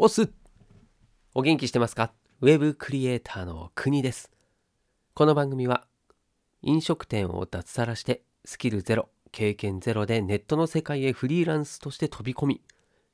[0.00, 0.30] オス
[1.34, 2.12] お元気してますか？
[2.40, 4.30] ウェブクリエイターの国です。
[5.12, 5.88] この番組は
[6.62, 12.62] 飲食店を脱サラしてスキルゼロ、経験ゼロでネットの世界へフリーランスとして飛び込み、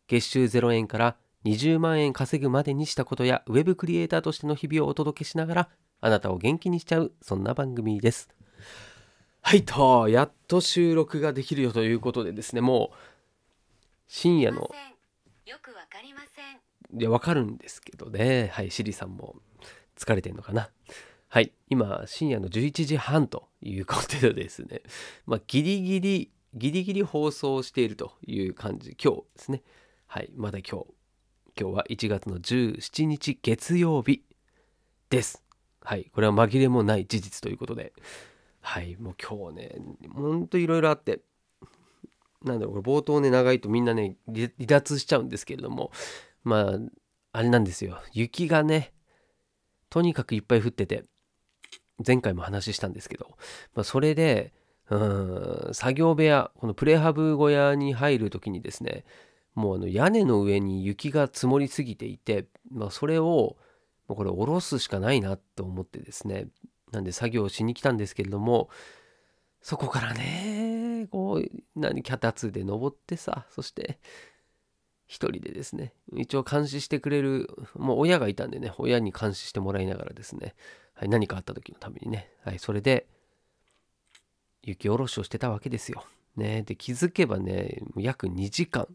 [0.08, 1.16] 月収0円から
[1.46, 5.68] 20万円稼ぐまでにしたことやウェブクリエイターとしての日々をお届けしながら
[6.02, 8.28] あなたを元気にしちゃうそんな番組です。
[9.40, 12.96] はいと、やっと収録ができるよということでですね、もう
[14.06, 14.68] 深夜の
[15.46, 16.33] よくわかりません。
[16.92, 18.50] いや、わかるんですけどね。
[18.52, 19.36] はい、シリさんも
[19.96, 20.70] 疲れてんのかな。
[21.28, 24.82] はい、今、深夜の11時半ということでですね、
[25.26, 29.62] まあ、ギリギリ、ギリギリ放送しているという感じ、今日ですね。
[30.06, 30.86] はい、まだ今日、
[31.60, 34.24] 今日は1月の17日月曜日
[35.10, 35.42] です。
[35.80, 37.92] はい、これは紛れもない事実ということで、
[38.60, 39.76] はい、もう今日ね、
[40.14, 41.20] ほんといろいろあって、
[42.44, 45.90] なんだろう、これ冒頭ね、長いとみんなね、離脱しちゃうんですけれども、
[46.44, 46.78] まあ、
[47.32, 47.98] あれなんですよ。
[48.12, 48.92] 雪がね、
[49.90, 51.04] とにかくいっぱい降ってて、
[52.04, 53.36] 前回も話したんですけど、
[53.74, 54.52] まあ、それで、
[54.90, 59.04] うん、作業部屋、このプレハブ小屋に入るときにですね、
[59.54, 63.56] もうあの屋根の上に雪が積もりすぎていて、まあ、それを、
[64.06, 66.48] もうこれ下ろすしかないなと思ってですね、
[66.92, 68.68] なんで作業しに来たんですけれども、
[69.62, 73.98] そこからね、こう、何、脚立で登ってさ、そして、
[75.14, 80.56] 一人でですね、一応監視してくれる、もう親がいたんでね、親に監視してもらいながらですね、
[80.92, 83.06] はい、何かあった時のためにね、はい、それで、
[84.64, 86.04] 雪下ろしをしてたわけですよ。
[86.34, 88.88] ね、で、気づけばね、約2時間、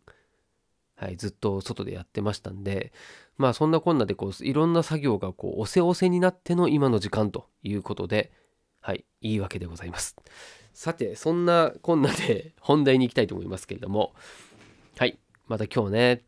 [0.98, 2.92] はい、ずっと外でやってましたんで、
[3.38, 8.34] まあそんなこんなでこう、いろんな作業がこう、おせおせになっての今の時間ということで、
[8.82, 10.18] はい、いいわけでございます。
[10.74, 14.14] さて、そんなこんなで本題に行きたいと思いますけれども、
[14.98, 15.18] はい、
[15.50, 16.26] また今日ね、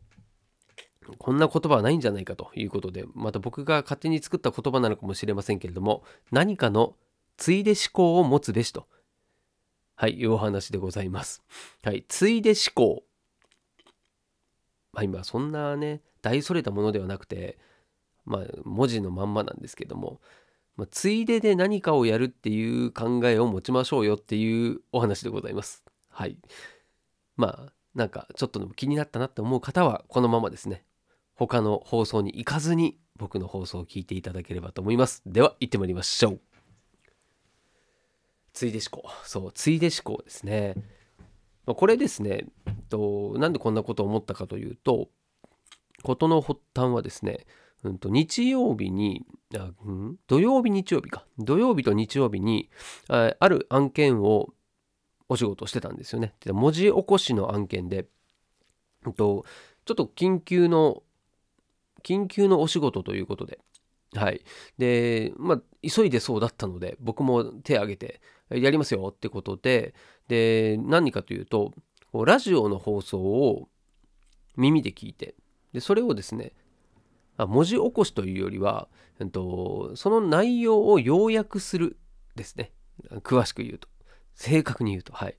[1.18, 6.96] こんな言葉はないんじゃないかということで、また僕が勝手に作った言葉なのかもしれませんけれども、何かの
[7.36, 8.88] ついで思考を持つべしと、
[9.94, 11.42] はい、いうお話でございます。
[11.82, 13.04] はい、ついで思考。
[14.92, 17.58] まあ今、そんなね、大それたものではなくて、
[18.24, 20.20] まあ文字のまんまなんですけども、
[20.76, 25.84] まあ、ついでで何かをやるっていう考えを持ちましょうよっていうお話でございます。
[26.08, 26.38] はい。
[27.36, 30.84] まあ、なんかちょっとでも気になったなって思う方はこのままですね。
[31.34, 35.22] 他の放送に行かずに僕の放送を聞いていただければと思います。
[35.26, 36.40] では行ってまいりましょう。
[38.52, 40.74] ついで思考そうついで思考ですね。
[41.66, 45.08] これですねえっとなんでこんなことを思ったかというと
[46.02, 47.46] 事の発端はですね
[47.84, 49.24] うんと日曜日に
[49.56, 51.24] あ、うん、土曜日日曜日か。
[51.38, 52.70] 土曜日と日曜日に
[53.08, 54.48] あある案件を
[55.32, 56.34] お仕事してたんですよね。
[56.46, 58.06] 文字起こしの案件で、
[59.04, 59.44] うんと、
[59.84, 61.02] ちょっと緊急の、
[62.02, 63.58] 緊急のお仕事ということで、
[64.14, 64.42] はい。
[64.78, 68.20] で、まあ、急いでそうだったので、僕も手挙げて、
[68.50, 69.94] やりますよってことで、
[70.28, 71.72] で、何かというと、
[72.12, 73.68] ラジオの放送を
[74.56, 75.34] 耳で聞いて、
[75.72, 76.52] で、それをですね、
[77.38, 78.88] 文字起こしというよりは、
[79.18, 81.96] えっと、その内容を要約する
[82.36, 82.72] ですね。
[83.22, 83.88] 詳しく言うと。
[84.34, 85.36] 正確に言うとはい。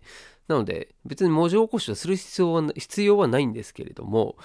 [0.47, 4.35] なので別に文字起こしをする必要は必要はないんですけれども、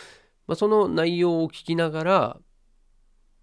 [0.47, 2.37] まあ、その内容を聞きながら、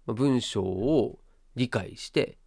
[0.06, 1.18] まあ、文章を
[1.54, 2.38] 理解して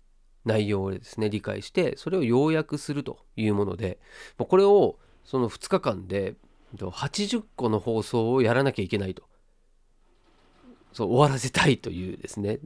[0.46, 4.00] 内容をですね理解してそれを要約するというもので、
[4.38, 6.36] まあ、これをその2日間で
[6.76, 9.24] 80個の放送をやらなきゃいけないと。
[10.91, 12.58] そう終わらせたいというですね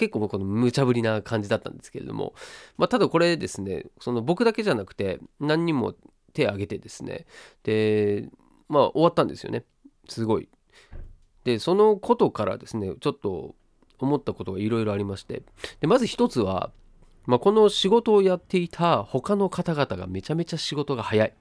[0.00, 2.32] 結構この無茶ぶりな感じだったんですけれども、
[2.78, 5.94] まあ、ただこれですねその僕だけじゃなくて何人も
[6.32, 7.26] 手挙げてですね。
[7.64, 8.30] で
[8.70, 9.66] まあ終わったんですよね。
[10.08, 10.48] すごい。
[11.44, 13.54] でそのことからですねちょっと
[13.98, 15.42] 思ったことがいろいろありまして。
[15.80, 16.70] でまず一つは、
[17.26, 21.34] まあ、この仕事をやっていた他の方々がめちゃめちゃ仕事が早い。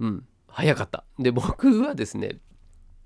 [0.00, 1.04] うん早かった。
[1.18, 2.38] で僕はですね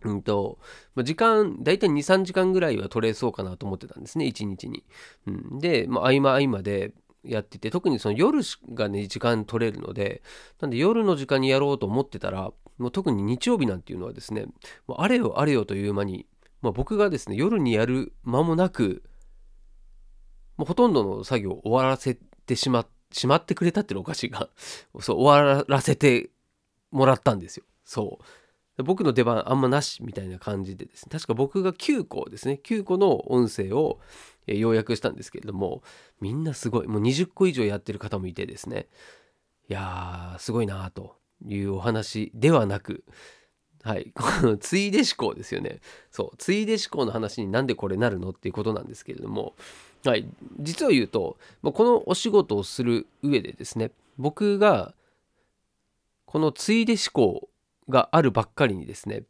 [0.05, 0.59] うんと、
[0.95, 4.85] まあ、時間、だいたい2、3時間ぐらいは取れそうかなと思ってたんですね、1日に。
[5.27, 6.93] うん、で、まあ、合間合間で
[7.25, 8.41] やってて、特にその夜
[8.73, 10.23] がね、時間取れるので、
[10.61, 14.47] なんで夜の時間にやろうと思ってたら、もう特に日曜日なんていうのはですね、
[14.87, 16.27] もうあれよあれよという間に、
[16.63, 19.03] まあ、僕がですね、夜にやる間もなく、
[20.57, 24.49] もうほとんどの作業を終わらせてしましまってくれたっていうのおかしいが、
[25.01, 26.31] そう、終わらせて
[26.91, 27.65] もらったんですよ。
[27.85, 28.25] そう。
[28.83, 31.09] 僕の出番あんまなしみたいな感じでですね。
[31.11, 32.61] 確か僕が9個ですね。
[32.63, 33.99] 9個の音声を
[34.47, 35.83] 要約したんですけれども
[36.21, 36.87] みんなすごい。
[36.87, 38.87] もう20個以上やってる方もいてですね。
[39.69, 41.17] いやーすごいなと
[41.47, 43.05] いうお話ではなく
[43.83, 45.81] はい、 このついで思考ですよね。
[46.11, 49.55] そう、ついで思考の話になんでこれなるのっていうことなんですけれども、
[50.05, 50.29] はい、
[50.59, 54.95] 実を言うと、このお仕事をする上でですね、僕が
[56.27, 57.50] このついで思考
[57.91, 59.25] があるばっかりにですね、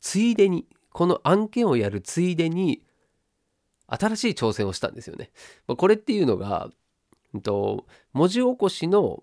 [0.00, 2.82] ついでに、この案件をやるついでに、
[3.86, 5.30] 新しい挑戦をしたんですよね。
[5.66, 6.70] まあこれっていうのが、
[7.34, 9.22] うんと文字起こしの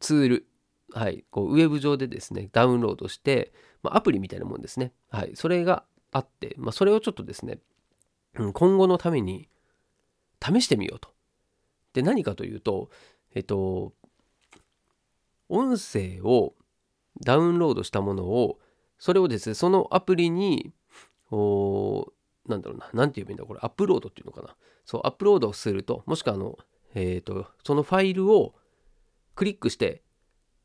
[0.00, 0.46] ツール、
[0.92, 3.52] はい、こうウェブ上でですね、ダウンロードして、
[3.82, 4.92] まあ、アプリみたいなもんですね。
[5.10, 7.58] はい、それがあって、まあ、それをちょっとですね、
[8.34, 9.48] うん今後のために
[10.42, 11.10] 試してみようと。
[11.92, 12.90] で、何かというと、
[13.34, 13.92] えっと、
[15.48, 16.54] 音声を
[17.24, 18.58] ダウンロードしたものを、
[18.98, 20.72] それをですね、そのアプリに、
[21.30, 22.12] お
[22.48, 24.56] なんだろうな、なんて言えばいいんだ、これ、アップロードっていうのかな。
[24.84, 26.58] そう、アップロードすると、もしくはあの、
[26.94, 28.54] えっ、と、そのファイルを
[29.34, 30.02] クリックして、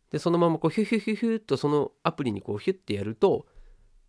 [0.09, 3.45] で、そのままこう、ヒュヒュヒュヒュッとそのアプリにこう、ヒュッてやると、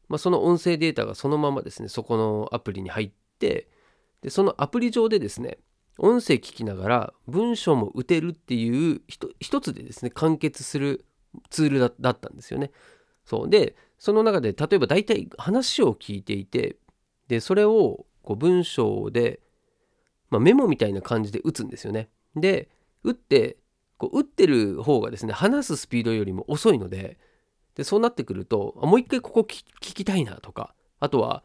[0.09, 3.69] まあ、その音声データがそのままですね、そこのアプリに入って、
[4.21, 5.59] で、そのアプリ上でですね、
[5.99, 9.03] 音声聞きながら文章も打てるっていう
[9.41, 11.05] 一つでですね、完結する
[11.51, 12.71] ツールだったんですよね。
[13.25, 13.49] そう。
[13.49, 16.77] で、その中で、例えば大体話を聞いていて、
[17.29, 19.41] で、それをこう文章で、
[20.31, 22.09] まあ、メモみたいな感じで打つんですよね。
[22.37, 22.69] で、
[23.03, 23.59] 打って、
[23.97, 27.19] こう打ってる方がですね、話すスピードよりも遅いので、
[27.77, 31.45] で、そうなってくると、もう一回ここ聞きたいなとか、あとは、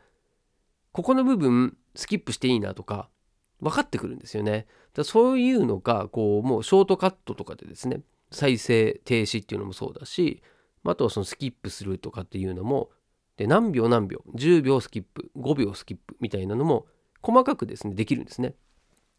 [0.92, 3.10] ここの部分スキップしていいなとか、
[3.62, 4.68] 分かってくるんですよね。
[4.94, 8.02] だそういうのが、こう、もうショートカットとかでですね、
[8.32, 10.42] 再生停止っていうのもそうだし、
[10.84, 12.90] あとはそのスキップするとかっていうのも、
[13.38, 16.88] で、何秒何秒、10秒スキップ、5秒スキップみたいなのも
[17.22, 18.56] 細かくですね、できるんですね。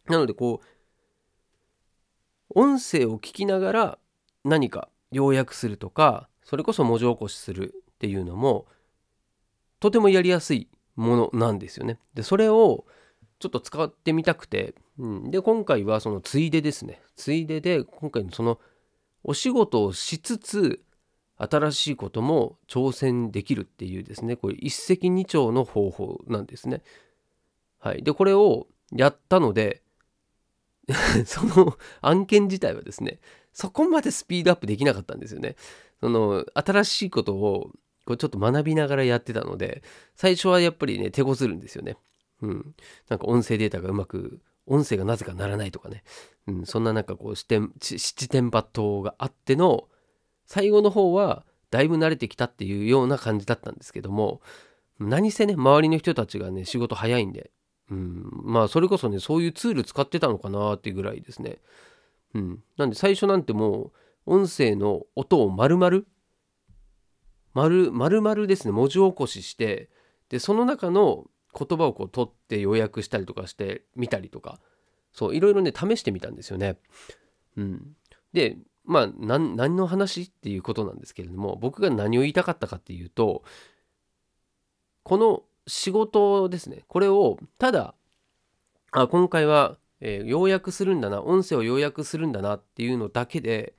[0.07, 0.67] なので、こう、
[2.55, 3.99] 音声を聞きながら
[4.45, 8.67] 何か要約するとか、それこそ文字起こしするっていうのも、
[9.79, 11.99] とてもやりやすいものなんですよね。
[12.15, 12.87] で、それを
[13.41, 17.01] ちょっと使ってみたくて、うん、で、今回はそのついでですね。
[17.17, 18.61] ついでで、今回のその
[19.25, 20.83] お仕事をしつつ、
[21.39, 26.83] 新しいことも挑戦できるっていうですね、これ一石二鳥の方法なんですね。
[27.79, 28.03] はい。
[28.03, 29.83] で、これをやったので、
[31.25, 33.21] その案件自体はですね、
[33.55, 35.57] そこまでスピードアップできなかったんですよね。
[36.01, 37.73] その新しいことを
[38.05, 39.83] こうちょっと学びながらやってたので、
[40.17, 41.97] 最初はやっぱりね、手こずるんですよね。
[42.43, 42.75] うん。
[43.09, 46.03] なんか音声データがうまく、音声がなぜかならないとかね。
[46.47, 49.89] うん、そんななんかこう、視点、七点抜刀があっての、
[50.47, 54.41] 最後の方はだいぶ慣れてきたっていうような感じだったんですけども、
[54.99, 57.51] 何せね、周りの人たちがね、仕事早いんで、
[57.91, 61.59] うん、まあそれこそね、そういうツール使ってたのかなっていうぐらいですね。
[62.35, 62.63] うん。
[62.77, 63.93] なんで最初なんても
[64.27, 66.03] う、音声の音を丸々、
[67.55, 69.89] 丸、丸々ですね、文字起こしして、
[70.29, 71.27] で、その中の
[71.59, 74.61] 言葉をこう取って要約したりとかしてみたりとか、
[75.13, 76.79] そう、いろいろね、試してみたんですよね。
[77.57, 77.97] うん。
[78.33, 83.43] で、まあ、何の話っていうことなんですけれども、僕が何を言いたかったかっていうと、
[85.03, 87.95] この仕事ですね、これをただ、
[88.93, 93.75] あ、今回は、えー要約するんだな、音声を要約するんだなっていうのだけで、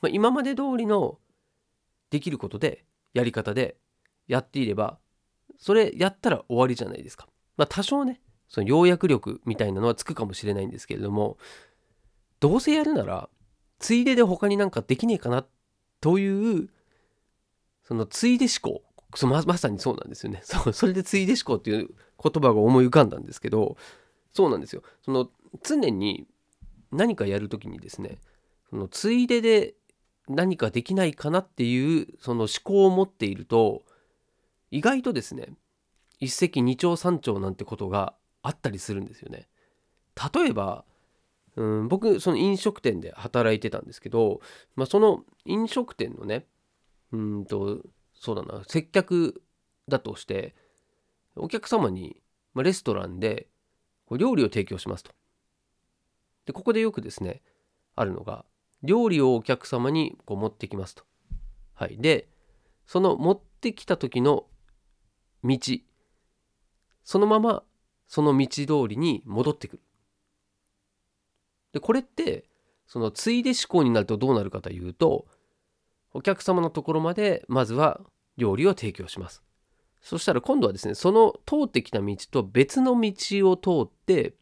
[0.00, 1.18] まあ、今まで通りの
[2.10, 3.76] できることで、やり方で
[4.28, 4.98] やっていれば、
[5.58, 7.28] それやったら終わりじゃないですか。
[7.56, 11.36] まあ、多少ね、その要約力みたいなのはつくかもしれないんですけれども、
[12.40, 13.28] どうせやるなら、
[13.78, 15.44] ついでで他になんかできねえかな
[16.00, 16.68] という、
[17.84, 18.82] そのついで思考。
[19.26, 20.40] ままさにそうなんですよね。
[20.44, 21.88] そうそれでついで思考っていう
[22.22, 23.76] 言葉が思い浮かんだんですけど、
[24.32, 24.82] そうなんですよ。
[25.02, 25.30] その
[25.62, 26.26] 常に
[26.92, 28.18] 何かやるときにですね、
[28.70, 29.74] そのついでで
[30.28, 33.82] 何かできないかなっていうその思考を持っていると、
[34.70, 35.48] 意外とですね、
[36.20, 39.48] 一石二鳥三鳥なんてことがあったりするんですよね。
[40.34, 40.84] 例えば、
[41.56, 44.40] うん、僕その飲食店で働いてたんですけど、
[44.76, 46.46] まあ、その飲食店のね
[47.12, 47.80] うんと
[48.14, 49.42] そうだな接客
[49.88, 50.54] だとして
[51.36, 52.20] お客様に、
[52.54, 53.48] ま、レストランで
[54.06, 55.12] こう料理を提供しますと。
[56.46, 57.42] でここでよくですね
[57.94, 58.44] あるのが
[58.82, 61.04] 料理をお客様にこう持ってきますと。
[61.74, 62.28] はい、で
[62.86, 64.46] その持ってきた時の
[65.44, 65.58] 道
[67.04, 67.62] そのまま
[68.06, 69.82] その道通りに戻ってくる。
[71.72, 72.44] でこれって
[72.86, 75.26] そのついで思考になるとどうなるかというと
[76.12, 78.00] お客様のところまでまずは
[78.38, 79.42] 料理を提供します
[80.00, 83.12] そしたら今度はですねその通ってきた道と別の道
[83.50, 84.34] を通って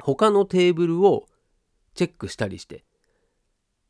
[0.00, 1.26] 他のテーブルを
[1.94, 2.84] チェックしたりして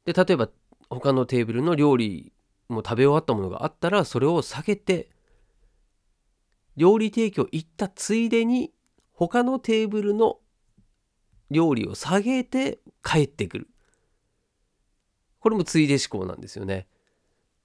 [0.05, 0.49] で例えば
[0.91, 2.33] 他のテーブルの料理
[2.69, 5.09] も食べ終わったものがあったらそれを下げて
[6.77, 8.73] 料理提供行ったついでに
[9.13, 10.39] 他のテーブルの
[11.51, 13.69] 料理を下げて帰ってくる
[15.41, 16.87] これもついで思考なんですよね。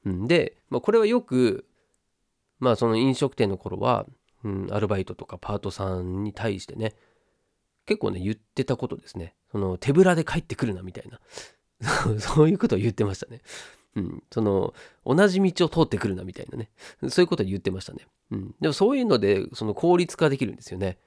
[0.05, 1.65] うん、で、まあ、これはよく
[2.59, 4.05] まあその飲食店の頃は、
[4.43, 6.93] うん、アルバイトとかパートさんに対してね
[7.85, 11.19] 結構ね言ってたことですねその手ぶらで帰ってくるなみたいな
[12.19, 13.41] そういうことを言ってましたね。
[13.95, 14.73] うん、その
[15.05, 16.69] 同じ道を通ってくるなみたいなね
[17.09, 18.07] そういうことを言ってましたね。
[18.31, 20.97] うん、でもそういうのでその効率化できるんですよね。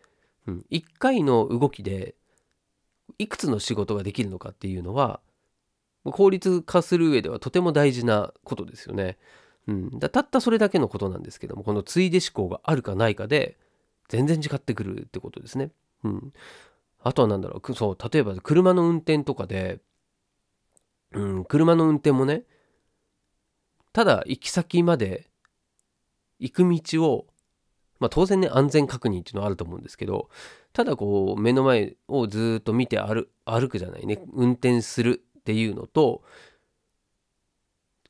[0.47, 2.17] うん、1回の動きで
[3.19, 5.21] いくつの仕事ができるのかっていうのは
[6.05, 9.19] 効率化する上ではとても大事なことですよね。
[9.69, 13.57] うん、だたったそれだけのことなんですけどもこのついで思考があるかないかで
[14.09, 15.71] 全然違ってくるってことですね。
[16.03, 16.33] うん、
[17.03, 19.79] あとは何だろうそう例えば車の運転とかで、
[21.13, 22.43] うん、車の運転もね
[23.93, 25.29] ただ行き先まで
[26.39, 27.27] 行く道を
[28.01, 30.29] まあ当然ね安全確認っていうのはあると思うんですけど
[30.73, 36.23] ただこう目の前をずっと見て歩くじゃないね運転するっていうのと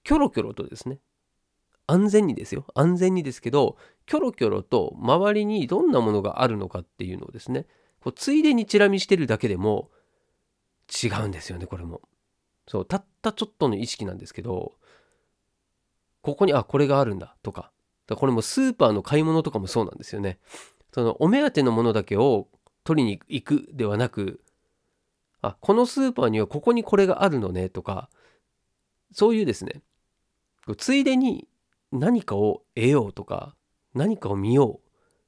[0.05, 0.99] キョロキョロとですね
[1.87, 2.65] 安全にですよ。
[2.75, 7.67] 安全にですけどキョロキョロと周りにどんなものがあるのかっていうのをですね
[8.01, 9.91] こうついでにチラ見してるだけでも
[11.05, 12.01] 違うんですよねこれも。
[12.69, 14.73] そうたったちょっとの意識なんですけど
[16.23, 17.71] ここにあこれがあるんだとか。
[18.17, 20.39] これもスーパーの買い物とかもそうなんですよね。
[20.93, 22.49] そのお目当てのものだけを
[22.85, 24.41] 取りに行くではなく
[25.41, 28.11] あこのスーパーにはここにこれがあるのねとか
[29.13, 29.83] そういうですね。
[30.77, 31.49] ついでに
[31.91, 33.55] 何かを得ようとか
[33.95, 34.81] 何かを見よ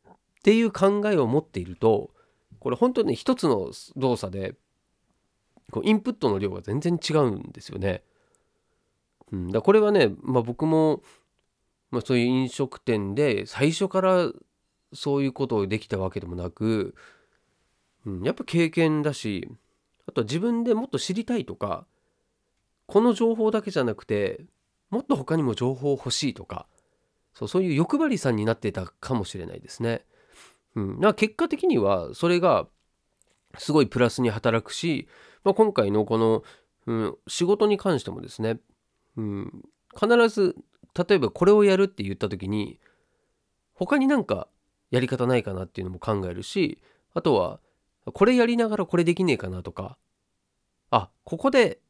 [0.07, 2.11] うっていう考えを持っていると
[2.61, 4.55] これ本当に一つの動作で
[5.71, 8.05] こうインプットの量が全然違うんですよね。
[9.33, 11.03] うん、だこれはね、まあ、僕も、
[11.91, 14.31] まあ、そういう飲食店で最初から
[14.93, 16.95] そういうことをできたわけでもなく、
[18.07, 19.49] うん、やっぱ経験だし
[20.07, 21.87] あとは自分でもっと知りたいとか
[22.87, 24.45] この情報だけじゃなくて
[24.91, 26.67] もっと他にも情報欲しいとか
[27.35, 30.05] そうそういう欲張りさんになってたかもしれないですね。
[30.77, 32.69] うん、だ結果的にはそれが
[33.59, 35.09] すごいプラスに働くし、
[35.45, 36.43] まあ、今回のこの、
[36.87, 38.59] うん、仕事に関してもですね、
[39.17, 39.65] うん、
[39.99, 40.57] 必ず
[40.95, 42.79] 例えばこれをやるって言った時に
[43.75, 44.49] 他になんか
[44.91, 46.81] やり方ないかなっていうのも考えるし
[47.15, 47.61] あとは
[48.13, 49.97] これやりながらこれできねえかなとか
[50.91, 51.81] あここで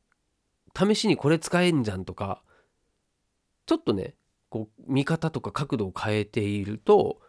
[0.77, 2.43] 試しにこれ使えんじゃんとか
[3.67, 4.15] ちょっとね
[4.49, 7.21] こう見方とか角度を変えていると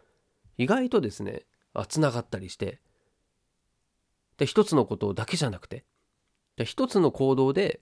[0.58, 1.42] 意外とですね
[1.74, 2.80] あつながったりして
[4.38, 5.84] で一つのことだけじゃなくて
[6.56, 7.80] で一つの行動で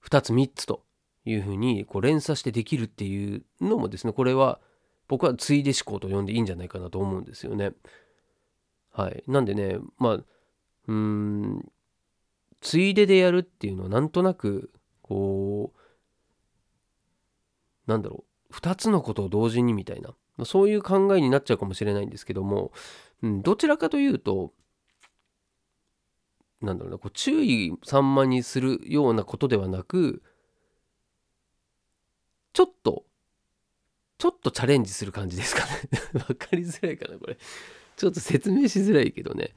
[0.00, 0.84] 二つ三つと
[1.30, 4.60] いうふうにこう連鎖してできるっていうのもですねこれは
[5.08, 7.72] 僕はついで思考と呼んでいいんじゃないかなと思うんですよね。
[8.92, 11.72] はい、なんでねまあうーん
[12.60, 15.72] ついででやるっていうのはなんとなくこ
[17.86, 22.72] うなんだろう2つのことを同時にみたいなそういう考えになっちゃうかもしれないんですけども、
[23.22, 24.52] うん、どちらかというと
[26.60, 30.22] なんだろうなこう注意散漫にするようなことではなく
[32.58, 33.04] ちょっと
[34.18, 35.68] ちょっとチャレンジする感じですかね。
[36.28, 37.38] わかりづらいかなこれ。
[37.96, 39.54] ちょっと説明しづらいけどね、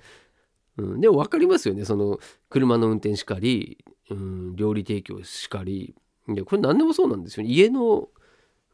[0.77, 1.83] うん、でも分かりますよね。
[1.83, 5.95] その車の運転しかり、うん、料理提供しかり。
[6.29, 8.07] いやこれ何でもそうなんですよ、ね、家の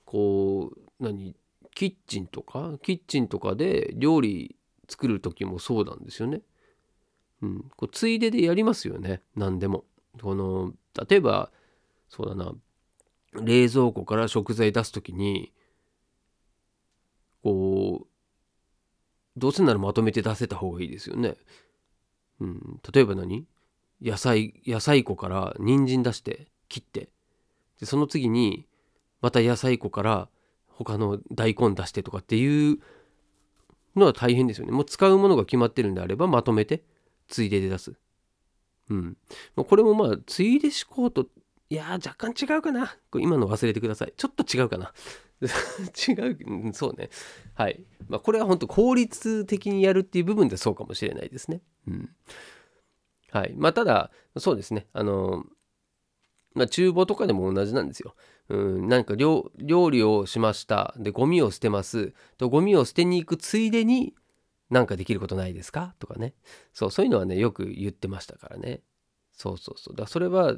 [0.04, 1.34] こう何
[1.74, 4.58] キッチンとかキッチンとかで料理
[4.90, 6.42] 作る時もそうなんですよね。
[7.42, 9.22] うん、こうついででやりますよね。
[9.38, 9.86] 何でも。
[10.22, 10.74] この
[11.08, 11.50] 例えば
[12.10, 12.54] そうだな。
[13.42, 15.52] 冷蔵庫から食材出す時に
[17.44, 21.36] こうどうせならまとめて出せた方がいいですよね。
[22.40, 23.46] うん、例えば何？
[24.02, 27.10] 野菜野菜庫から人参出して切って
[27.80, 28.68] でその次に
[29.22, 30.30] また野菜庫から
[30.68, 32.78] 他の大根出してとかっていう
[33.96, 34.72] のは大変ですよね。
[34.72, 36.84] もう使うものが決まってるんであればまとめて
[37.28, 37.94] ついでで出す。
[38.90, 39.18] うん。
[39.56, 41.28] これもまあついで思考と
[41.70, 42.96] いや若干違うかな。
[43.12, 44.14] これ今の忘れてください。
[44.16, 44.94] ちょっと違うかな。
[46.08, 46.14] 違
[46.70, 47.10] う、そうね。
[47.56, 47.84] はい。
[48.08, 51.62] まあこれは本当効率的にやるっていう部分でそうかもしれないですね。
[51.88, 52.16] うん。
[53.32, 53.54] はい。
[53.58, 54.88] まあただ、そうですね。
[54.94, 55.46] あの、
[56.54, 58.16] まあ厨房とかでも同じなんですよ。
[58.50, 64.16] うん、なんか料理をしましたでゴミを捨てますとゴミを捨てに行くついでに
[64.70, 65.96] 何かできることないですか？
[66.00, 66.34] とかね
[66.72, 68.82] そうそういうのはねよく言ってましたからね
[69.34, 70.56] そうそうそうだからそれは、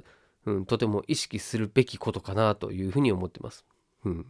[0.49, 3.65] うん、とても意識するべきことかなというふうに思ってます。
[4.03, 4.25] うん、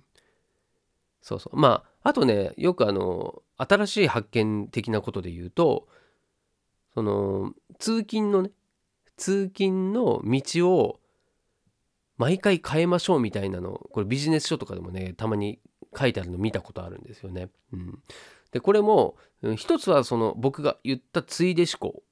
[1.22, 5.88] そうそうまああとねよくあの新しい発見的なことで言うと
[6.94, 8.52] その通勤のね
[9.16, 11.00] 通勤の道を
[12.18, 15.60] 毎回変えましょうみたいなのこれビジネス書とかでもねたまに
[15.98, 17.50] 書いてあるの見たことあるんですよね。
[17.72, 18.00] うん、
[18.52, 22.04] でこれもうん一つはその僕が言ったついで思考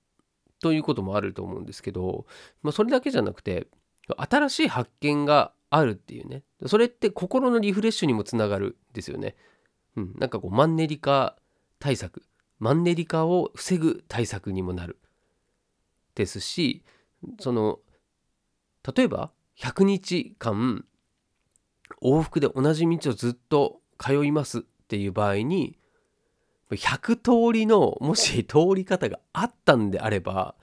[0.61, 2.25] ということもあると思うんですけど、
[2.63, 3.67] まあ、それだけじゃなくて
[4.15, 6.43] 新しい発見があるっていうね。
[6.65, 9.35] それって心のリフレッシュにもつながるんですよね。
[9.95, 11.35] うん、なんかこうマンネリ化
[11.79, 12.23] 対策。
[12.59, 14.97] マンネリ化を防ぐ対策にもなる
[16.15, 16.83] ですし
[17.39, 17.79] その
[18.95, 20.85] 例えば100日間
[22.01, 25.77] 往復で同じ道をずっと通いますっていう場合に
[26.71, 30.55] 100通りのもし通り方があったんであれば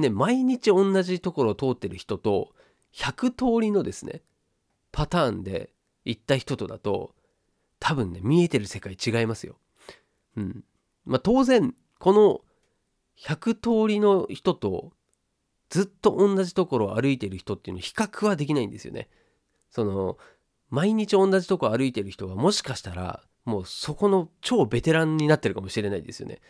[0.00, 2.52] ね毎日同じところを通ってる人と
[2.94, 4.22] 100通りのですね
[4.92, 5.70] パターンで
[6.04, 7.14] 行った人とだと
[7.78, 9.56] 多分ね見えてる世界違いますよ。
[10.36, 10.64] うん。
[11.04, 12.40] まあ当然この
[13.18, 14.92] 100通りの人と
[15.68, 19.08] ずっと同じところを歩いてる人っていうの比較はできないんですよね。
[19.70, 20.18] その
[20.68, 26.40] 毎日同じとこ歩いてる人はもしかしたらもうそこの超ベテランになってるかもしれないですよね。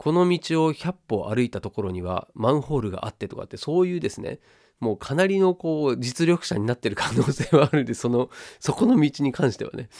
[0.00, 4.40] この道を100歩歩いたところにはマンホールがあってとかってそういうですね
[4.78, 8.30] もうかなりのこう実力者になってる可能性はあるんでその
[8.60, 9.90] そこの道に関してはね、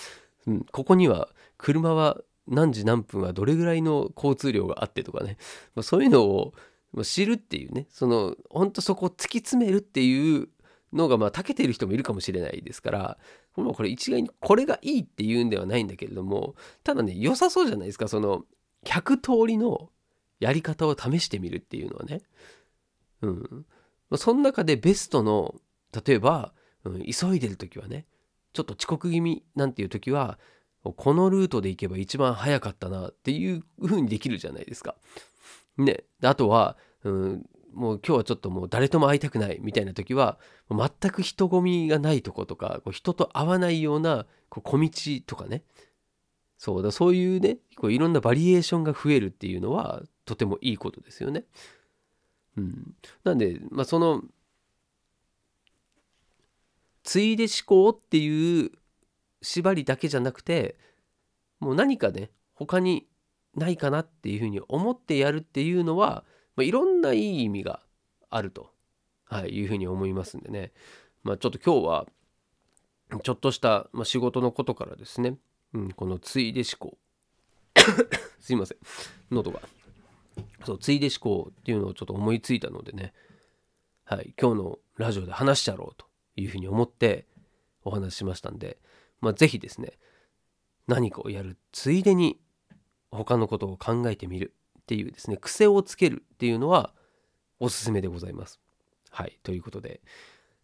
[0.46, 1.28] うん、ここには
[1.58, 2.16] 車は
[2.48, 5.36] 何時何分はどれぐらいの交通量があってとかね、
[5.74, 6.54] まあ、そういうのを
[7.02, 10.48] 知るっていうねその本当そこを突き詰めるっていう
[10.94, 13.18] のがまあ長けてる人もいるかもしれないですから
[13.54, 16.54] もうこれ一概にこれがいいっていうんではないんだけれども
[16.84, 18.46] ただね良さそうじゃないですかその
[18.86, 19.90] 100通りの
[20.38, 22.22] やり方を試してみるっていうのはね。
[23.22, 23.66] うん。
[24.16, 25.54] その中でベストの
[26.04, 26.52] 例えば、
[26.84, 28.06] うん、急いでる時はね
[28.52, 30.38] ちょっと遅刻気味なんていう時は
[30.82, 34.96] このルートで行けば一番早かったなっていう風にできるじゃないですか。
[35.76, 36.04] ね。
[36.20, 40.38] であとは、うん、もう今日はちょっともう誰とも会いたくないみたいな時は
[40.70, 44.90] 全く人混みがないとことかこう人と会わないようなこう小道
[45.26, 45.62] とかね
[46.60, 51.44] そうだそういうねこういろんなバリエーションが増えるっていうのはとてもいいことですよね。
[52.58, 52.94] うん、
[53.24, 54.22] なんで、まあ、その
[57.02, 58.72] ついで思考っていう
[59.40, 60.76] 縛りだけじゃなくて
[61.60, 63.06] もう何かね他に
[63.54, 66.24] ないかなっていうふうに思ってやるっていうのは、
[66.56, 67.80] まあ、いろんないい意味が
[68.28, 68.70] あると、
[69.24, 70.72] はい、いうふうに思いますんでね、
[71.22, 72.06] まあ、ちょっと今日は
[73.22, 75.38] ちょっとした、まあ、仕事のことからですね、
[75.74, 76.98] うん、このついで思考
[78.40, 78.78] すいません。
[79.30, 79.60] 喉が。
[80.64, 83.12] そうついで思考っていうのをちょっと思いついたのでね、
[84.04, 86.06] はい、今日のラジオで話しちゃろうと
[86.36, 87.26] いうふうに思って
[87.84, 88.78] お話ししましたんで、
[89.20, 89.98] まあ、ぜひですね
[90.86, 92.40] 何かをやるついでに
[93.10, 96.92] 他のことを考えてみるっていうですね癖をつけるっていうのは
[97.58, 98.60] おすすめでございます。
[99.10, 100.00] はいということで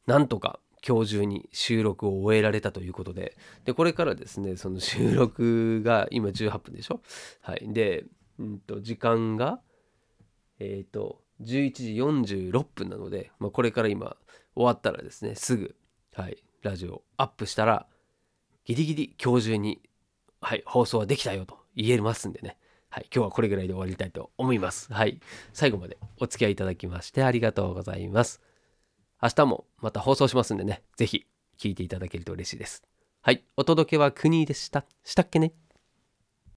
[0.07, 3.37] なんとか今日中に収録を終えられたということで。
[3.65, 7.01] でこれからですねその収録が今18分でしょ？
[7.41, 7.73] はい。
[7.73, 8.05] で、
[8.39, 9.61] うん、と時間が
[10.59, 14.17] えっ、と11時46分なので、まあ、これから今
[14.55, 15.75] 終わったらですねすぐ、
[16.15, 17.87] はい、ラジオアップしたら
[18.65, 19.83] ギリギリ今日中に、
[20.41, 22.57] はい、放送はできたよと言えますんでね。
[22.89, 24.93] はい、今日はこれぐらいで終わりたいと思います。
[24.93, 25.21] はい、
[25.53, 28.46] 最後までお付き合いいただきましてありがとうございます。
[29.23, 31.27] 明日もまた放送しますんでね、ぜひ
[31.59, 32.83] 聞いていただけると嬉しいです。
[33.23, 34.85] はい、お届けは国でした。
[35.05, 35.53] したっけね？